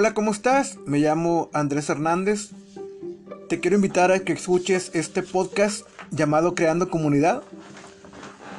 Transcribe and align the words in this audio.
Hola, 0.00 0.14
¿cómo 0.14 0.30
estás? 0.30 0.78
Me 0.86 1.00
llamo 1.00 1.50
Andrés 1.52 1.90
Hernández. 1.90 2.50
Te 3.48 3.58
quiero 3.58 3.74
invitar 3.74 4.12
a 4.12 4.20
que 4.20 4.32
escuches 4.32 4.92
este 4.94 5.24
podcast 5.24 5.88
llamado 6.12 6.54
Creando 6.54 6.88
Comunidad. 6.88 7.42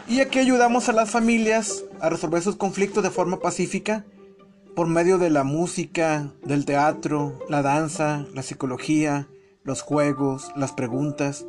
Y 0.10 0.20
aquí 0.20 0.40
ayudamos 0.40 0.90
a 0.90 0.92
las 0.92 1.12
familias 1.12 1.86
a 2.02 2.10
resolver 2.10 2.42
sus 2.42 2.58
conflictos 2.58 3.04
de 3.04 3.10
forma 3.10 3.40
pacífica 3.40 4.04
por 4.76 4.88
medio 4.88 5.18
de 5.18 5.30
la 5.30 5.46
música, 5.46 6.30
del 6.44 6.66
teatro, 6.66 7.40
la 7.48 7.62
danza, 7.62 8.26
la 8.34 8.44
psicología, 8.44 9.30
los 9.64 9.82
juegos, 9.82 10.52
las 10.58 10.74
preguntas. 10.74 11.46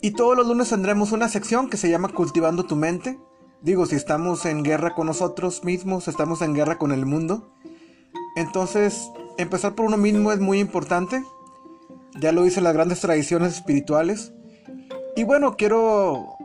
Y 0.00 0.10
todos 0.10 0.36
los 0.36 0.48
lunes 0.48 0.68
tendremos 0.68 1.12
una 1.12 1.28
sección 1.28 1.70
que 1.70 1.76
se 1.76 1.88
llama 1.88 2.08
Cultivando 2.08 2.64
tu 2.64 2.74
mente. 2.74 3.20
Digo, 3.62 3.86
si 3.86 3.94
estamos 3.94 4.44
en 4.44 4.64
guerra 4.64 4.92
con 4.96 5.06
nosotros 5.06 5.62
mismos, 5.62 6.08
estamos 6.08 6.42
en 6.42 6.52
guerra 6.52 6.78
con 6.78 6.90
el 6.90 7.06
mundo. 7.06 7.54
Entonces, 8.34 9.08
empezar 9.38 9.76
por 9.76 9.86
uno 9.86 9.96
mismo 9.96 10.32
es 10.32 10.40
muy 10.40 10.58
importante. 10.58 11.22
Ya 12.20 12.32
lo 12.32 12.42
dicen 12.42 12.64
las 12.64 12.74
grandes 12.74 13.00
tradiciones 13.00 13.54
espirituales. 13.54 14.32
Y 15.14 15.22
bueno, 15.22 15.56
quiero 15.56 16.36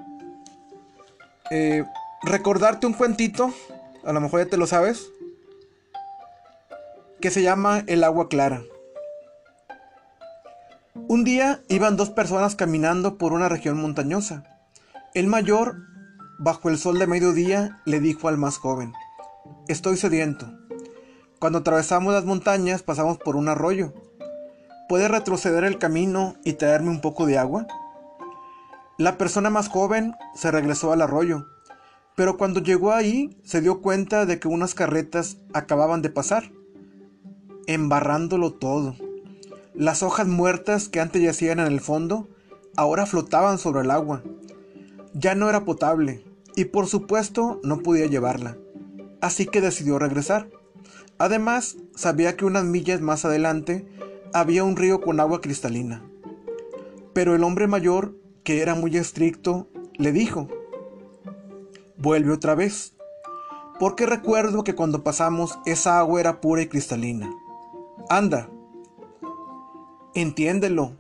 eh, 1.49 1.85
recordarte 2.21 2.85
un 2.85 2.93
cuentito, 2.93 3.51
a 4.05 4.13
lo 4.13 4.21
mejor 4.21 4.43
ya 4.43 4.49
te 4.51 4.57
lo 4.57 4.67
sabes, 4.67 5.09
que 7.19 7.31
se 7.31 7.41
llama 7.41 7.83
El 7.87 8.03
agua 8.03 8.29
clara. 8.29 8.61
Un 10.93 11.23
día 11.23 11.61
iban 11.67 11.97
dos 11.97 12.11
personas 12.11 12.55
caminando 12.55 13.17
por 13.17 13.33
una 13.33 13.49
región 13.49 13.81
montañosa. 13.81 14.43
El 15.15 15.25
mayor, 15.25 15.77
bajo 16.39 16.69
el 16.69 16.77
sol 16.77 16.99
de 16.99 17.07
mediodía, 17.07 17.81
le 17.85 17.99
dijo 17.99 18.27
al 18.27 18.37
más 18.37 18.57
joven, 18.57 18.93
Estoy 19.67 19.97
sediento. 19.97 20.47
Cuando 21.39 21.59
atravesamos 21.59 22.13
las 22.13 22.25
montañas 22.25 22.83
pasamos 22.83 23.17
por 23.17 23.35
un 23.35 23.49
arroyo. 23.49 23.93
¿Puedes 24.89 25.09
retroceder 25.09 25.63
el 25.63 25.77
camino 25.77 26.35
y 26.43 26.53
traerme 26.53 26.89
un 26.89 27.01
poco 27.01 27.25
de 27.25 27.37
agua? 27.37 27.67
La 28.97 29.17
persona 29.17 29.49
más 29.49 29.67
joven 29.67 30.15
se 30.33 30.49
regresó 30.49 30.91
al 30.91 31.01
arroyo, 31.01 31.45
pero 32.15 32.37
cuando 32.37 32.61
llegó 32.61 32.93
ahí 32.93 33.37
se 33.43 33.61
dio 33.61 33.81
cuenta 33.81 34.25
de 34.25 34.39
que 34.39 34.47
unas 34.47 34.73
carretas 34.73 35.37
acababan 35.53 36.01
de 36.01 36.09
pasar, 36.09 36.51
embarrándolo 37.67 38.53
todo. 38.53 38.95
Las 39.75 40.01
hojas 40.01 40.27
muertas 40.27 40.89
que 40.89 40.99
antes 40.99 41.21
yacían 41.21 41.59
en 41.59 41.67
el 41.67 41.81
fondo 41.81 42.29
ahora 42.75 43.05
flotaban 43.05 43.59
sobre 43.59 43.81
el 43.81 43.91
agua. 43.91 44.23
Ya 45.13 45.35
no 45.35 45.49
era 45.49 45.65
potable 45.65 46.26
y 46.57 46.65
por 46.65 46.87
supuesto 46.87 47.61
no 47.63 47.83
podía 47.83 48.07
llevarla. 48.07 48.57
Así 49.21 49.45
que 49.45 49.61
decidió 49.61 49.99
regresar. 49.99 50.49
Además, 51.19 51.77
sabía 51.95 52.35
que 52.35 52.45
unas 52.45 52.65
millas 52.65 52.99
más 52.99 53.25
adelante 53.25 53.87
había 54.33 54.63
un 54.63 54.75
río 54.75 54.99
con 54.99 55.19
agua 55.19 55.39
cristalina. 55.39 56.03
Pero 57.13 57.35
el 57.35 57.43
hombre 57.43 57.67
mayor, 57.67 58.15
que 58.43 58.61
era 58.63 58.73
muy 58.73 58.97
estricto, 58.97 59.67
le 59.97 60.11
dijo, 60.11 60.47
Vuelve 61.95 62.33
otra 62.33 62.55
vez, 62.55 62.95
porque 63.79 64.07
recuerdo 64.07 64.63
que 64.63 64.73
cuando 64.73 65.03
pasamos 65.03 65.59
esa 65.67 65.99
agua 65.99 66.19
era 66.19 66.41
pura 66.41 66.63
y 66.63 66.67
cristalina. 66.67 67.29
Anda, 68.09 68.49
Entiéndelo. 70.15 70.93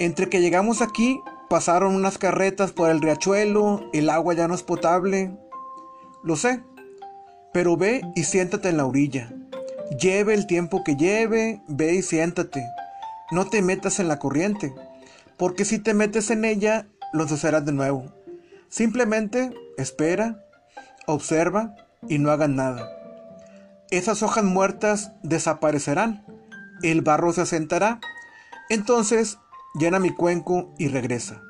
Entre 0.00 0.28
que 0.28 0.40
llegamos 0.40 0.82
aquí, 0.82 1.20
pasaron 1.50 1.94
unas 1.94 2.16
carretas 2.16 2.72
por 2.72 2.88
el 2.88 3.02
riachuelo, 3.02 3.90
el 3.92 4.08
agua 4.08 4.32
ya 4.34 4.48
no 4.48 4.54
es 4.54 4.62
potable. 4.62 5.36
Lo 6.22 6.36
sé. 6.36 6.62
Pero 7.52 7.76
ve 7.76 8.00
y 8.14 8.24
siéntate 8.24 8.68
en 8.70 8.76
la 8.78 8.86
orilla. 8.86 9.32
Lleve 10.00 10.32
el 10.32 10.46
tiempo 10.46 10.84
que 10.84 10.96
lleve, 10.96 11.60
ve 11.66 11.94
y 11.94 12.02
siéntate. 12.02 12.64
No 13.32 13.48
te 13.48 13.60
metas 13.60 13.98
en 13.98 14.08
la 14.08 14.18
corriente, 14.18 14.72
porque 15.36 15.64
si 15.64 15.78
te 15.78 15.92
metes 15.92 16.30
en 16.30 16.44
ella, 16.44 16.86
lo 17.12 17.26
sucederás 17.26 17.66
de 17.66 17.72
nuevo. 17.72 18.12
Simplemente 18.68 19.52
espera, 19.76 20.44
observa 21.06 21.74
y 22.08 22.18
no 22.18 22.30
hagas 22.30 22.48
nada. 22.48 22.88
Esas 23.90 24.22
hojas 24.22 24.44
muertas 24.44 25.12
desaparecerán 25.24 26.24
el 26.82 27.02
barro 27.02 27.32
se 27.32 27.42
asentará. 27.42 28.00
Entonces 28.68 29.38
llena 29.74 29.98
mi 29.98 30.10
cuenco 30.10 30.72
y 30.78 30.88
regresa. 30.88 31.42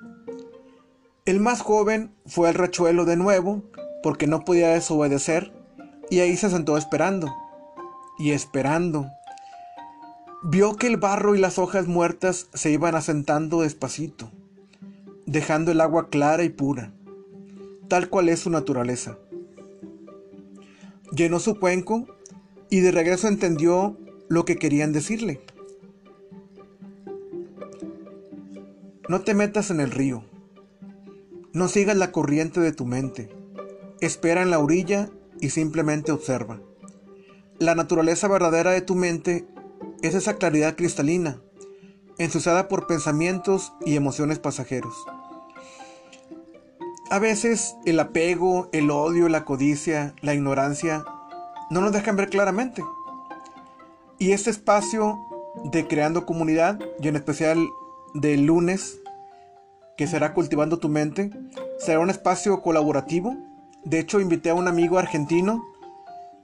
El 1.25 1.41
más 1.41 1.60
joven 1.60 2.12
fue 2.26 2.48
al 2.48 2.54
rachuelo 2.54 3.04
de 3.04 3.16
nuevo, 3.16 3.62
porque 4.03 4.26
no 4.26 4.44
podía 4.44 4.69
desobedecer, 4.70 5.53
y 6.10 6.20
ahí 6.20 6.36
se 6.36 6.50
sentó 6.50 6.76
esperando. 6.76 7.32
Y 8.19 8.32
esperando. 8.32 9.10
Vio 10.42 10.76
que 10.76 10.86
el 10.86 10.97
barro 10.97 11.34
y 11.34 11.38
las 11.38 11.58
hojas 11.58 11.86
muertas 11.86 12.48
se 12.54 12.70
iban 12.70 12.94
asentando 12.94 13.60
despacito, 13.60 14.31
dejando 15.26 15.70
el 15.70 15.81
agua 15.81 16.08
clara 16.08 16.44
y 16.44 16.48
pura, 16.48 16.92
tal 17.88 18.08
cual 18.08 18.28
es 18.28 18.41
su 18.41 18.50
naturaleza. 18.50 19.19
Llenó 21.12 21.41
su 21.41 21.58
cuenco 21.58 22.06
y 22.70 22.81
de 22.81 22.91
regreso 22.91 23.28
entendió 23.28 23.98
lo 24.28 24.44
que 24.44 24.56
querían 24.56 24.92
decirle. 24.92 25.42
No 29.10 29.22
te 29.22 29.34
metas 29.34 29.72
en 29.72 29.81
el 29.81 29.91
río. 29.91 30.22
No 31.53 31.66
sigas 31.66 31.97
la 31.97 32.12
corriente 32.12 32.60
de 32.60 32.71
tu 32.71 32.87
mente. 32.87 33.28
Espera 34.00 34.41
en 34.41 34.50
la 34.50 34.60
orilla 34.60 35.10
y 35.41 35.50
simplemente 35.50 36.12
observa. 36.12 36.60
La 37.59 37.75
naturaleza 37.75 38.28
verdadera 38.28 38.70
de 38.70 38.82
tu 38.82 38.94
mente 38.94 39.49
es 40.00 40.15
esa 40.15 40.34
claridad 40.34 40.76
cristalina, 40.76 41.41
ensuciada 42.19 42.69
por 42.69 42.87
pensamientos 42.87 43.72
y 43.84 43.97
emociones 43.97 44.38
pasajeros. 44.38 44.94
A 47.10 47.19
veces 47.19 47.75
el 47.87 47.99
apego, 47.99 48.69
el 48.72 48.93
odio, 48.93 49.28
la 49.28 49.44
codicia, 49.44 50.15
la 50.20 50.34
ignorancia 50.34 51.04
no 51.69 51.81
nos 51.81 51.91
dejan 51.91 52.15
ver 52.15 52.31
claramente. 52.31 52.84
Y 54.20 54.31
este 54.31 54.50
espacio 54.50 55.19
de 55.65 55.88
Creando 55.88 56.26
Comunidad, 56.26 56.78
y 57.03 57.09
en 57.09 57.16
especial 57.16 57.59
del 58.15 58.47
lunes, 58.47 59.00
que 59.97 60.06
será 60.06 60.32
Cultivando 60.34 60.78
tu 60.78 60.88
Mente, 60.88 61.31
será 61.78 62.00
un 62.00 62.10
espacio 62.10 62.62
colaborativo. 62.62 63.37
De 63.84 63.98
hecho, 63.98 64.21
invité 64.21 64.50
a 64.50 64.54
un 64.54 64.69
amigo 64.69 64.98
argentino. 64.98 65.62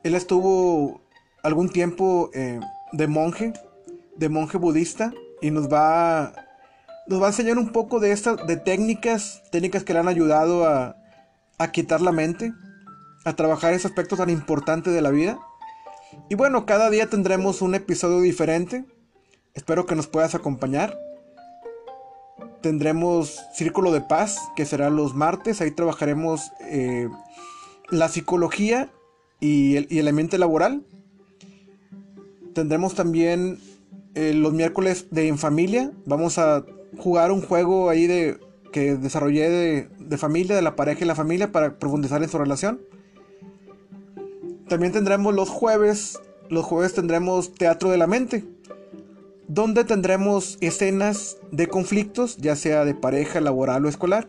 Él 0.03 0.15
estuvo 0.15 1.01
algún 1.43 1.71
tiempo 1.71 2.31
eh, 2.35 2.61
de 2.93 3.07
monje, 3.07 3.53
de 4.17 4.29
monje 4.29 4.59
budista, 4.59 5.13
y 5.41 5.51
nos 5.51 5.73
va, 5.73 6.33
nos 7.07 7.21
va 7.21 7.27
a 7.27 7.31
enseñar 7.31 7.59
un 7.59 7.73
poco 7.73 8.01
de 8.01 8.13
estas, 8.13 8.47
de 8.47 8.57
técnicas, 8.57 9.43
técnicas 9.51 9.85
que 9.85 9.93
le 9.93 10.01
han 10.01 10.09
ayudado 10.09 10.67
a, 10.67 10.97
a 11.59 11.73
quitar 11.73 12.01
la 12.01 12.13
mente, 12.13 12.53
a 13.25 13.35
trabajar 13.35 13.75
ese 13.75 13.87
aspecto 13.87 14.17
tan 14.17 14.31
importante 14.31 14.91
de 14.91 15.03
la 15.03 15.11
vida. 15.11 15.39
Y 16.29 16.35
bueno, 16.35 16.67
cada 16.67 16.91
día 16.91 17.09
tendremos 17.09 17.63
un 17.63 17.75
episodio 17.75 18.21
diferente. 18.21 18.85
Espero 19.55 19.87
que 19.87 19.95
nos 19.95 20.07
puedas 20.07 20.35
acompañar. 20.35 20.97
Tendremos 22.67 23.45
Círculo 23.55 23.93
de 23.93 24.01
Paz, 24.01 24.41
que 24.57 24.67
será 24.67 24.91
los 24.91 25.15
martes. 25.15 25.61
Ahí 25.61 25.71
trabajaremos 25.71 26.51
eh, 26.69 27.09
la 27.91 28.09
psicología 28.09 28.91
y 29.39 29.77
el, 29.77 30.09
ambiente 30.09 30.37
laboral. 30.37 30.83
Tendremos 32.55 32.97
también 32.97 33.61
eh, 34.17 34.35
los 34.35 34.53
miércoles 34.53 35.07
de 35.13 35.29
En 35.29 35.39
Familia. 35.39 35.93
Vamos 36.07 36.39
a 36.39 36.65
jugar 36.99 37.31
un 37.31 37.41
juego 37.41 37.89
ahí 37.89 38.09
de 38.09 38.41
que 38.73 38.97
desarrollé 38.97 39.49
de, 39.49 39.89
de 40.01 40.19
familia, 40.19 40.57
de 40.57 40.63
la 40.63 40.75
pareja 40.75 41.05
y 41.05 41.07
la 41.07 41.15
familia 41.15 41.53
para 41.53 41.79
profundizar 41.79 42.21
en 42.25 42.29
su 42.29 42.37
relación. 42.37 42.81
También 44.67 44.93
tendremos 44.93 45.33
los 45.37 45.51
jueves, 45.51 46.19
los 46.51 46.65
jueves 46.65 46.95
tendremos 46.95 47.55
Teatro 47.55 47.91
de 47.91 47.99
la 47.99 48.09
Mente, 48.09 48.45
donde 49.49 49.85
tendremos 49.85 50.59
escenas 50.61 51.39
de 51.53 51.69
conflictos, 51.69 52.37
ya 52.39 52.57
sea 52.57 52.85
de 52.85 52.95
pareja, 52.95 53.41
laboral 53.41 53.85
o 53.85 53.89
escolar, 53.89 54.29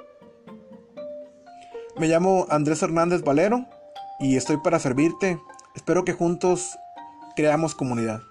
Me 1.98 2.08
llamo 2.08 2.48
Andrés 2.50 2.82
Hernández 2.82 3.22
Valero 3.22 3.68
y 4.20 4.38
estoy 4.38 4.58
para 4.58 4.80
servirte. 4.80 5.40
Espero 5.76 6.04
que 6.04 6.14
juntos 6.14 6.78
creamos 7.36 7.76
comunidad. 7.76 8.22